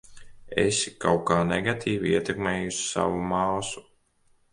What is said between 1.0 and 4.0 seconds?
kaut kā negatīvi ietekmējusi savu māsu.